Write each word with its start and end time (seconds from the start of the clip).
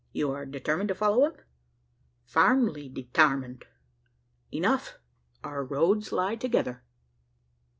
"You 0.13 0.31
are 0.31 0.47
determined 0.47 0.87
to 0.87 0.95
follow 0.95 1.25
him?" 1.25 1.33
"Firmly 2.25 2.89
detarmined!" 2.89 3.65
"Enough! 4.51 4.97
Our 5.43 5.63
roads 5.63 6.11
lie 6.11 6.35
together!" 6.35 6.83